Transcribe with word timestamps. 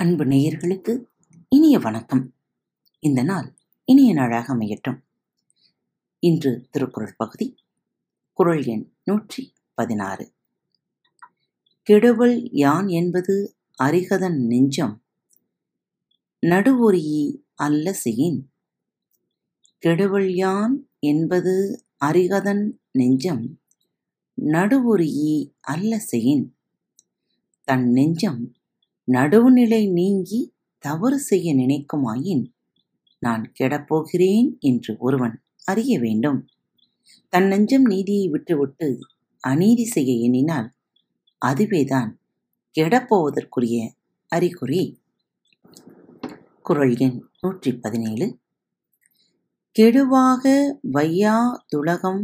அன்பு 0.00 0.24
நேயர்களுக்கு 0.24 1.04
இனிய 1.48 1.78
வணக்கம். 1.78 2.34
இந்த 3.00 3.22
நாள் 3.22 3.58
இனிய 3.84 4.12
நாளாக 4.12 4.54
அமையட்டும். 4.54 5.00
இன்று 6.18 6.68
திருக்குறள் 6.70 7.14
பகுதி 7.16 7.54
குறள் 8.32 8.64
எண் 8.64 8.92
நூற்றி 9.04 9.54
பதினாறு. 9.74 10.34
கெடுவல் 11.82 12.48
யான் 12.52 12.88
என்பது 12.88 13.56
அரிகதன் 13.82 14.38
நெஞ்சம் 14.46 15.02
நடுவொரியி 16.46 17.42
அல்ல 17.54 17.94
செயின் 18.04 18.40
கெடுவல் 19.78 20.34
யான் 20.34 20.88
என்பது 21.00 21.84
அரிகதன் 22.04 22.72
நெஞ்சம் 22.92 23.60
நடுவொரியி 24.34 25.52
அல்ல 25.60 26.00
செயின் 26.12 26.46
தன் 27.64 27.88
நெஞ்சம் 27.92 28.58
நடுவுநிலை 29.10 29.88
நீங்கி 29.88 30.52
தவறு 30.78 31.18
செய்ய 31.18 31.54
நினைக்குமாயின் 31.54 32.44
நான் 33.18 33.52
கெடப்போகிறேன் 33.58 34.58
என்று 34.58 34.96
ஒருவன் 34.98 35.42
அறிய 35.64 35.98
வேண்டும். 35.98 36.48
தன் 37.28 37.46
நெஞ்சம் 37.46 37.82
நீதியை 37.82 38.28
விட்டுவிட்டு 38.28 38.98
அநீதி 39.40 39.84
செய்ய 39.84 40.12
எண்ணினால் 40.12 40.68
அதுவேதான் 41.38 42.10
கெடப்போவதற்குரிய 42.76 43.78
அறிகுறி. 44.26 44.82
குரல் 46.62 46.96
எண் 46.96 47.18
நூற்றி 47.40 47.70
பதினேழு 47.74 48.38
கெடுவாக 49.76 50.44
வையா 50.92 51.36
துலகம் 51.66 52.22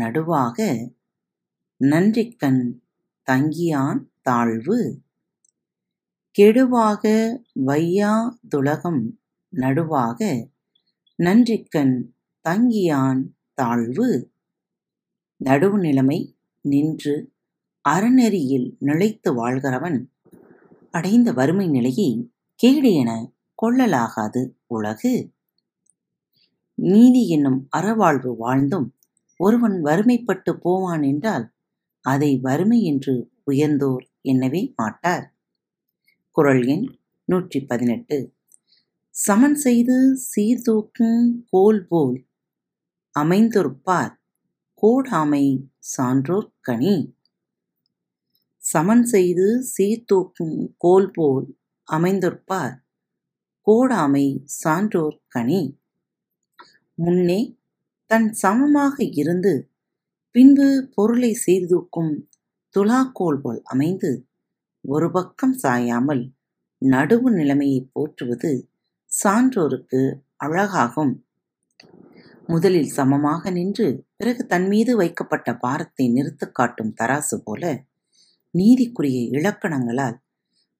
நடுவாக 0.00 0.58
நன்றிக்கண் 1.80 2.62
தங்கியான் 3.28 4.00
தாழ்வு 4.22 4.78
கெடுவாக 6.38 7.04
வையா 7.66 8.12
துலகம் 8.48 9.02
நடுவாக 9.56 10.20
நன்றிக்கண் 11.18 11.92
தங்கியான் 12.48 13.20
தாழ்வு. 13.54 14.30
நடுவு 15.44 15.78
நிலைமை 15.78 16.36
நின்று 16.60 17.34
அறநெறியில் 17.88 18.76
நிலைத்து 18.78 19.34
வாழ்கிறவன் 19.34 19.98
அடைந்த 20.90 21.32
வறுமை 21.32 21.68
நிலையை 21.68 22.30
கேடு 22.54 22.92
என 22.92 23.34
கொள்ளலாகாது 23.62 24.42
உலகு. 24.66 25.32
நீதி 26.74 27.28
என்னும் 27.28 27.68
அறவாழ்வு 27.76 28.36
வாழ்ந்தும் 28.36 28.88
ஒருவன் 29.36 29.82
வறுமைப்பட்டு 29.82 30.52
போவான் 30.60 31.02
என்றால் 31.02 31.52
அதை 32.00 32.38
வறுமை 32.38 32.82
என்று 32.82 33.30
உயர்ந்தோர் 33.44 34.04
என்னவே 34.28 34.74
மாட்டார். 34.74 35.36
குரல் 36.36 36.62
எண் 36.66 36.84
நூற்றி 37.28 37.58
பதினெட்டு 37.60 38.16
சமன் 39.14 39.54
செய்து 39.54 39.96
சீர்தூக்கும் 40.30 41.18
கோல் 41.50 41.86
போல் 41.86 42.16
அமைந்தொருப்பார் 43.14 44.12
கோடாமை 44.82 45.42
சான்றோர் 45.78 46.48
கனி. 46.60 46.94
சமன் 48.62 49.04
செய்து 49.04 49.46
சீர்தூக்கும் 49.74 50.56
கோல் 50.76 51.10
போல் 51.10 51.46
அமைந்தொருப்பார் 51.88 52.74
கோடாமை 53.66 54.26
சான்றோர் 54.62 55.18
கனி. 55.28 55.62
முன்னே 56.98 57.40
தன் 58.10 58.32
சமமாக 58.32 58.96
இருந்து 59.14 59.54
பின்பு 60.34 60.68
பொருளை 60.94 61.32
சீர்தூக்கும் 61.34 62.12
துலாக்கோல் 62.74 63.40
போல் 63.40 63.62
அமைந்து 63.64 64.12
ஒரு 64.84 65.10
பக்கம் 65.10 65.54
சாயாமல் 65.62 66.22
நடுவு 66.82 67.28
நிலைமையை 67.30 67.88
போற்றுவது 67.92 68.50
சான்றோருக்கு 69.22 70.00
அழகாகும். 70.44 71.12
முதலில் 72.46 72.90
சமமாக 72.90 73.50
நின்று 73.50 73.86
பிறகு 74.16 74.46
தன் 74.46 74.66
மீது 74.68 74.96
வைக்கப்பட்ட 74.96 75.56
பாரத்தை 75.56 76.06
நிறுத்து 76.12 76.50
காட்டும் 76.52 76.94
தராசு 77.00 77.36
போல 77.44 77.84
நீதிக்குரிய 78.54 79.18
இலக்கணங்களால் 79.30 80.18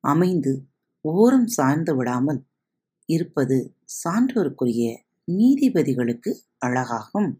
அமைந்து 0.00 0.52
ஓரம் 1.00 1.46
சார்ந்து 1.46 1.96
விடாமல் 1.96 2.40
இருப்பது 3.08 3.76
சான்றோருக்குரிய 4.02 4.84
நீதிபதிகளுக்கு 5.28 6.30
அழகாகும். 6.66 7.30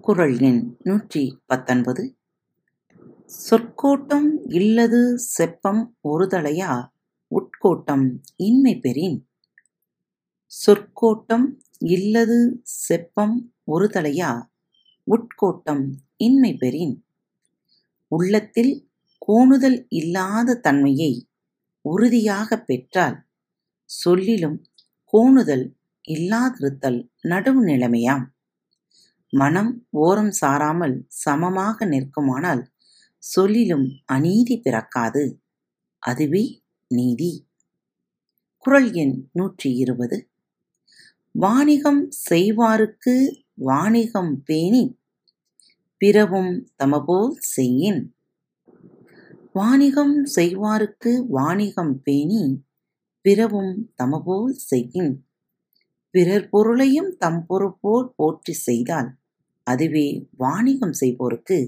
குரல் 0.00 0.38
எண் 0.38 0.62
நூற்றி 0.82 1.42
பத்தொன்பது. 1.46 2.15
சொற்கோட்டம் 3.28 4.28
இல்லது 4.48 5.18
செப்பம் 5.36 5.80
ஒருதலையா? 6.08 6.88
உட்கோட்டம் 7.30 8.04
இன்மை 8.36 8.78
பெறின். 8.78 9.16
சொற்கோட்டம் 10.52 11.46
இல்லது 11.78 12.62
செப்பம் 12.88 13.36
ஒருதலையா? 13.72 14.30
உட்கோட்டம் 15.06 15.84
இன்மை 16.16 16.54
பெறின். 16.54 16.94
உள்ளத்தில் 18.08 18.88
கோணுதல் 19.18 19.86
இல்லாத 19.88 20.54
தன்மையை 20.54 21.28
உறுதியாக 21.80 22.58
பெற்றால் 22.60 23.18
சொல்லிலும் 23.84 24.58
கோணுதல் 25.04 25.66
இல்லாதிருத்தல் 26.08 27.10
நடுவு 27.22 27.62
நிலைமையாம். 27.64 28.24
மனம் 29.32 29.86
ஓரம் 29.90 30.32
சாராமல் 30.40 30.96
சமமாக 31.06 31.86
நிற்குமானால் 31.86 32.62
சொல்லிலும் 33.34 33.86
அநீதி 34.04 34.56
பிறக்காது. 34.58 35.24
அதுவே 36.02 36.44
நீதி. 36.90 37.32
குரல் 38.64 38.90
எண் 38.92 39.16
நூற்றி 39.32 39.70
இருபது. 39.74 40.16
வாணிகம் 41.34 42.02
செய்வாருக்கு 42.30 43.14
வாணிகம் 43.60 44.34
பேணி 44.44 44.84
பிறவும் 46.00 46.52
தமபோல் 46.78 47.34
செய்யின். 47.54 48.00
வாணிகம் 49.52 50.16
செய்வாருக்கு 50.36 51.12
வாணிகம் 51.28 51.94
பேணி 52.02 52.42
பிறவும் 53.24 53.74
தமபோல் 53.98 54.56
செய்யின். 54.70 55.12
பிறர் 56.14 56.48
பொருளையும் 56.48 57.10
தம் 57.18 57.42
பொறுப்போல் 57.46 58.08
போற்றி 58.16 58.54
செய்தால் 58.66 59.08
அதுவே 59.66 60.06
வாணிகம் 60.36 60.96
செய்வோருக்கு 61.00 61.58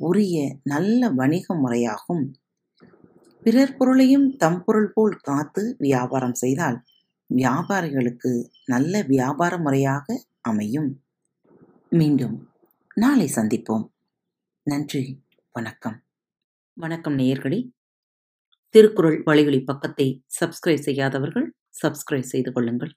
உரிய 0.00 0.58
நல்ல 0.62 1.10
வணிக 1.10 1.54
முறையாகும். 1.54 2.32
பிறர் 3.42 3.76
பொருளையும் 3.76 4.36
தம் 4.36 4.64
பொருள் 4.64 4.90
போல் 4.94 5.16
காத்து 5.16 5.76
வியாபாரம் 5.78 6.34
செய்தால் 6.34 6.82
வியாபாரிகளுக்கு 7.34 8.50
நல்ல 8.66 9.02
வியாபார 9.02 9.58
முறையாக 9.58 10.24
அமையும். 10.40 11.02
மீண்டும் 11.90 12.48
நாளை 12.94 13.30
சந்திப்போம். 13.34 13.86
நன்றி 14.62 15.22
வணக்கம். 15.52 16.02
வணக்கம் 16.72 17.18
நேயர்களே. 17.18 17.70
திருக்குறள் 18.68 19.22
வழிகளி 19.22 19.64
பக்கத்தை 19.64 20.24
சப்ஸ்கிரைப் 20.40 20.86
செய்யாதவர்கள் 20.88 21.54
சப்ஸ்கிரைப் 21.82 22.30
செய்து 22.32 22.52
கொள்ளுங்கள். 22.52 22.92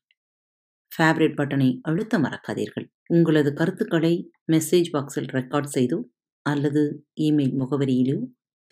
ஃபேவரட் 0.92 1.36
பட்டனை 1.36 1.80
அழுத்த 1.82 2.20
மறக்காதீர்கள். 2.20 2.88
உங்களது 3.08 3.54
கருத்துக்களை 3.54 4.32
மெசேஜ் 4.52 4.90
பாக்ஸில் 4.94 5.30
ரெக்கார்ட் 5.32 5.74
செய்து 5.78 6.14
அல்லது 6.42 7.06
இமெயில் 7.22 7.56
முகவரியிலோ 7.60 8.26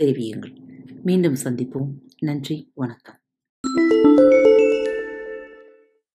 தெரிவியுங்கள். 0.03 0.55
மீண்டும் 1.03 1.35
சந்திப்போம். 1.35 1.89
நன்றி. 2.19 2.71
வணக்கம். 2.73 3.19